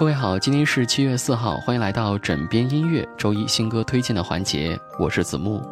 [0.00, 5.62] 各位好，今天是七月四号，欢迎来到枕边音乐周一新歌推荐的环节，我是子木。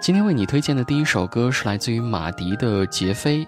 [0.00, 3.44] 今天为你推荐的第一首歌是来自于马迪的《杰飞》。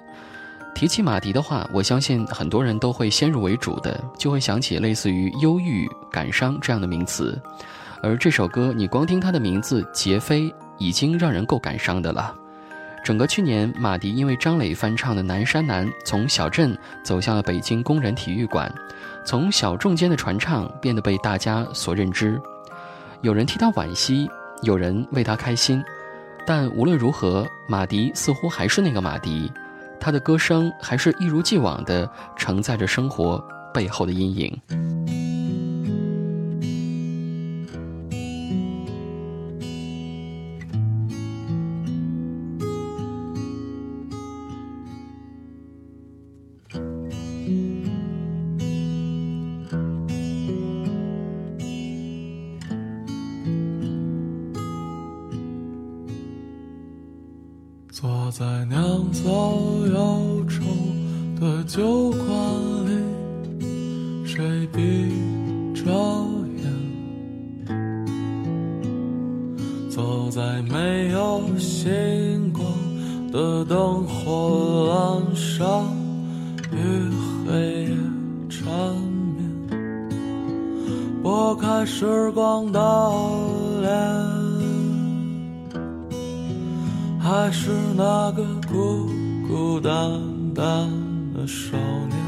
[0.74, 7.40] 提起马迪的话，我相信很多人都会先入为主的就会想起类似于忧郁、感伤这样的名词，
[8.02, 12.34] 而这首歌你光听它的名字《杰飞》，已经让人够感伤的了。
[13.02, 18.72] 整个去年，马迪因为张磊翻唱的《南山南》，从小镇走向了北京工人体育馆，
[19.24, 22.40] 从小众间的传唱变得被大家所认知。
[23.22, 24.30] 有人替他惋惜，
[24.62, 25.82] 有人为他开心，
[26.46, 29.50] 但无论如何，马迪似乎还是那个马迪，
[29.98, 33.42] 他的歌声还是一如既往地承载着生活
[33.72, 35.39] 背后的阴影。
[58.30, 59.24] 在酿造
[59.92, 60.62] 忧愁
[61.40, 62.59] 的酒馆。
[87.30, 89.08] 还是那个孤
[89.46, 90.20] 孤单
[90.52, 90.90] 单
[91.32, 91.76] 的少
[92.08, 92.18] 年，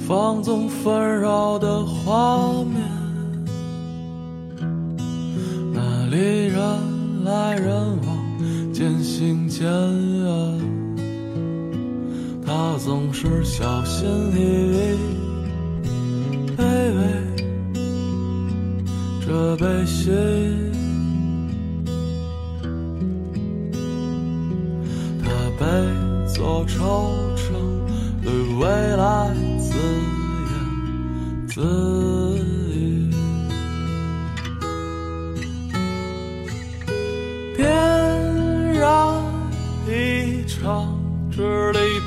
[0.00, 2.82] 放纵纷扰的画面，
[5.72, 6.58] 那里人
[7.24, 7.70] 来人
[8.04, 10.60] 往，渐行渐远。
[12.44, 14.40] 他总是小心翼
[14.74, 14.98] 翼，
[16.56, 16.64] 卑
[16.96, 17.00] 微
[19.24, 20.10] 这悲喜。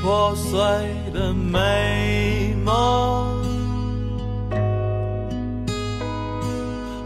[0.01, 0.59] 破碎
[1.13, 3.39] 的美梦，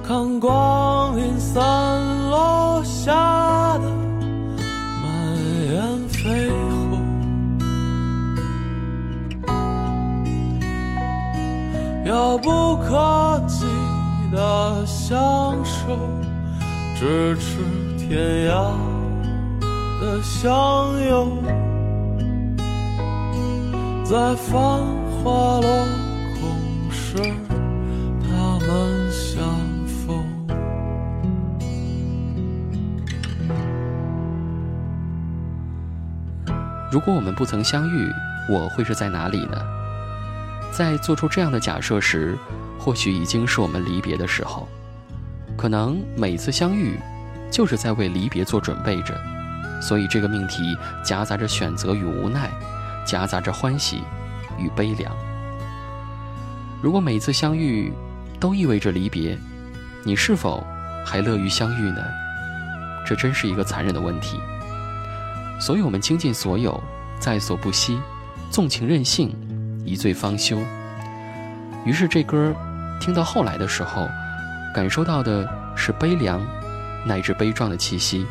[0.01, 1.59] 看光阴散
[2.29, 3.91] 落下的
[5.03, 5.37] 满
[5.73, 6.49] 眼飞。
[12.05, 13.65] 遥不可及
[14.31, 15.99] 的相守，
[16.95, 17.57] 咫尺
[17.97, 18.71] 天涯
[19.99, 21.43] 的相拥，
[24.05, 25.87] 在繁华落
[26.39, 27.17] 空时，
[28.21, 29.43] 他们相
[29.87, 30.23] 逢。
[36.91, 38.07] 如果我们不曾相遇，
[38.47, 39.57] 我会是在哪里呢？
[40.71, 42.37] 在做出这样的假设时，
[42.77, 44.67] 或许已经是我们离别的时候。
[45.57, 46.99] 可能每次相遇，
[47.49, 49.19] 就是在为离别做准备着。
[49.81, 52.51] 所以这个命题夹杂着选择与无奈，
[53.05, 54.01] 夹杂着欢喜
[54.57, 55.15] 与悲凉。
[56.81, 57.93] 如果每次相遇
[58.39, 59.37] 都意味着离别，
[60.03, 60.63] 你是否
[61.05, 62.01] 还乐于相遇呢？
[63.05, 64.39] 这真是一个残忍的问题。
[65.59, 66.81] 所以我们倾尽所有，
[67.19, 67.99] 在所不惜，
[68.49, 69.33] 纵情任性。
[69.85, 70.57] 一醉方休。
[71.85, 72.51] 于是这歌
[72.99, 74.07] 听到后来的时候，
[74.73, 76.41] 感受到的是悲凉，
[77.05, 78.25] 乃至悲壮的气息。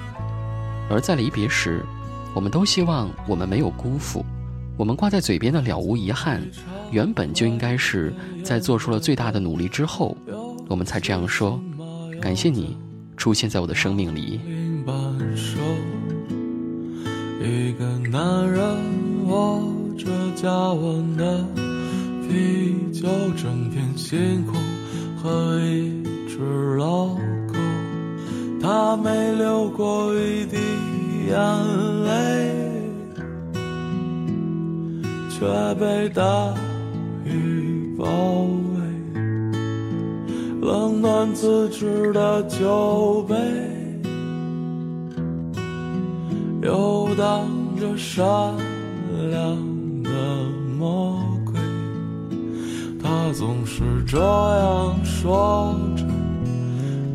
[0.90, 1.86] 而在离别时，
[2.34, 4.26] 我们都希望我们没有辜负。
[4.76, 6.42] 我们挂在嘴边的了无遗憾，
[6.90, 8.12] 原本就应该是
[8.42, 10.16] 在做出了最大的努力之后，
[10.68, 11.60] 我们才这样说：
[12.20, 12.76] 感谢你
[13.16, 14.40] 出现在我的生命里。
[17.40, 18.62] 一个男人，
[19.26, 19.72] 我。
[19.96, 21.46] 着加温的
[22.26, 24.56] 啤酒，整片星空
[25.16, 27.14] 和一只老
[27.46, 27.54] 狗，
[28.60, 30.56] 他没流过一滴
[31.28, 31.83] 眼泪
[35.44, 36.54] 却被大
[37.22, 38.80] 雨包围。
[40.62, 43.36] 冷暖自知的酒杯，
[46.62, 47.46] 游荡
[47.78, 48.24] 着善
[49.30, 49.74] 良。
[50.02, 50.10] 的
[50.78, 51.54] 魔鬼，
[53.02, 56.04] 他总是这样说着，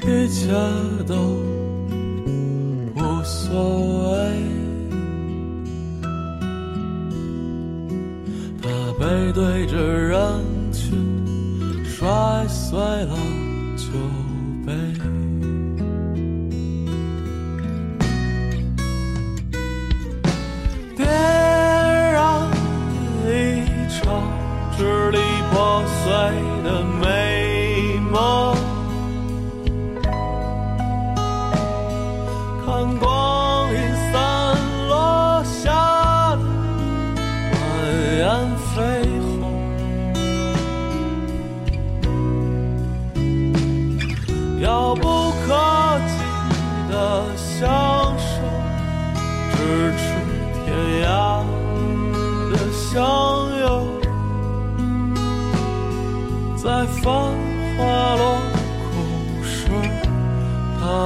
[0.08, 0.52] 一切
[1.08, 1.16] 都
[2.96, 4.59] 无所谓。
[9.10, 10.09] 背对着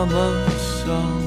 [0.06, 1.23] 梦想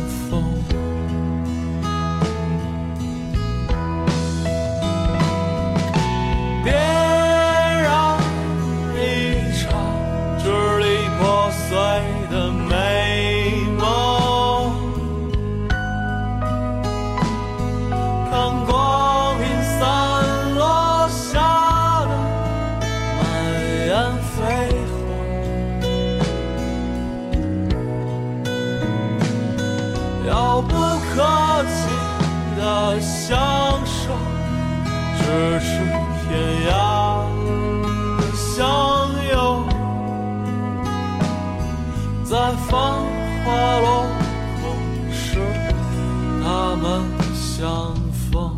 [47.59, 48.55] 相逢。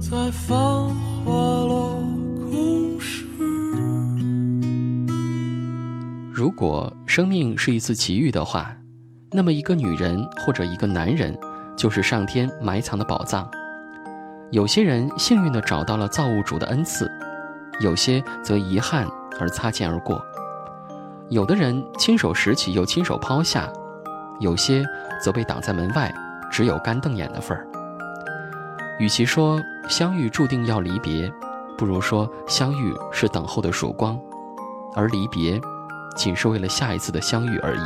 [0.00, 2.02] 在繁华落
[2.50, 3.26] 空时。
[6.32, 8.74] 如果生命是一次奇遇的话，
[9.30, 11.38] 那么一个女人或者一个男人，
[11.76, 13.46] 就是上天埋藏的宝藏。
[14.52, 17.12] 有些人幸运地找到了造物主的恩赐，
[17.80, 19.06] 有些则遗憾
[19.38, 20.18] 而擦肩而过。
[21.30, 23.70] 有的人亲手拾起又亲手抛下，
[24.40, 24.82] 有些
[25.22, 26.10] 则被挡在门外，
[26.50, 27.66] 只有干瞪眼的份儿。
[28.98, 29.60] 与其说
[29.90, 31.30] 相遇注定要离别，
[31.76, 34.18] 不如说相遇是等候的曙光，
[34.96, 35.60] 而离别，
[36.16, 37.80] 仅是为了下一次的相遇而已。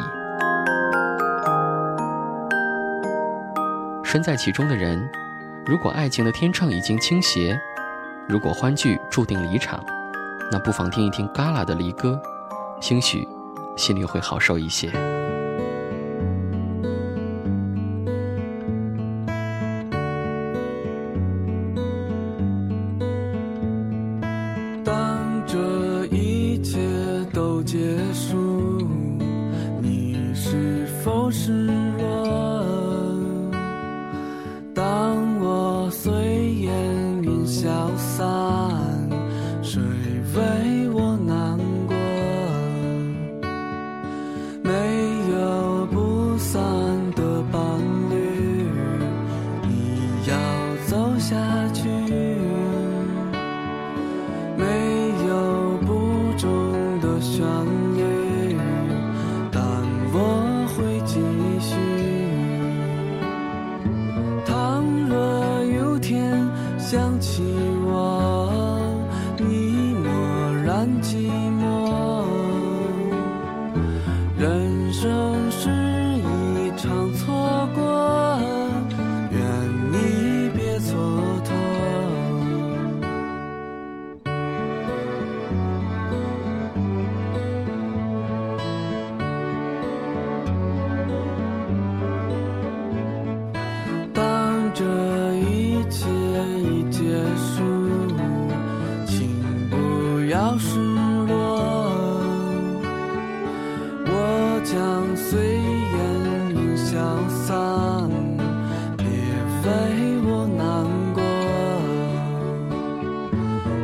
[4.04, 5.10] 身在其中的人，
[5.66, 7.60] 如果爱情的天秤已经倾斜，
[8.28, 9.84] 如果欢聚注定离场，
[10.52, 12.22] 那不妨听一听旮旯的离歌，
[12.82, 13.26] 兴许
[13.76, 14.90] 心里会好受一些。
[24.84, 26.80] 当这一切
[27.32, 27.78] 都结
[28.12, 28.84] 束，
[29.80, 31.68] 你是否失
[31.98, 32.41] 落？
[51.22, 51.61] 下。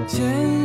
[0.08, 0.57] 千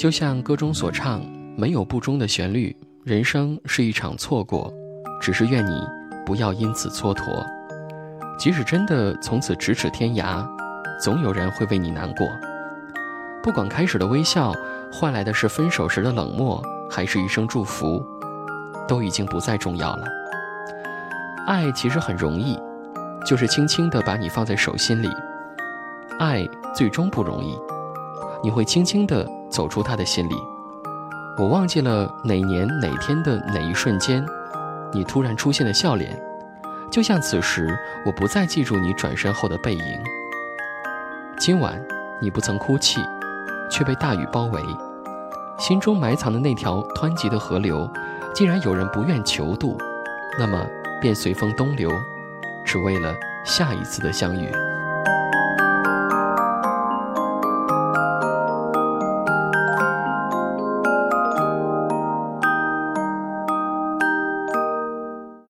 [0.00, 1.20] 就像歌中所唱，
[1.58, 4.72] 没有不终的旋律，人生是一场错过，
[5.20, 5.78] 只是愿你
[6.24, 7.44] 不要因此蹉跎。
[8.38, 10.42] 即使真的从此咫尺天涯，
[10.98, 12.26] 总有人会为你难过。
[13.42, 14.54] 不管开始的微笑
[14.90, 18.02] 换来的是分手时的冷漠，还是一声祝福，
[18.88, 20.06] 都已经不再重要了。
[21.46, 22.58] 爱其实很容易，
[23.26, 25.10] 就是轻轻地把你放在手心里。
[26.18, 27.54] 爱最终不容易，
[28.42, 30.34] 你会轻轻地走出他的心里。
[31.36, 34.24] 我忘记了哪年哪天的哪一瞬间，
[34.92, 36.18] 你突然出现的笑脸，
[36.90, 37.76] 就像此时
[38.06, 39.84] 我不再记住你转身后的背影。
[41.38, 41.82] 今晚
[42.20, 43.00] 你不曾哭泣。
[43.72, 44.60] 却被大雨包围，
[45.56, 47.88] 心中埋藏的那条湍急的河流，
[48.34, 49.78] 既然有人不愿求渡，
[50.36, 50.66] 那么
[51.00, 51.88] 便随风东流，
[52.64, 53.14] 只为了
[53.44, 54.50] 下一次的相遇。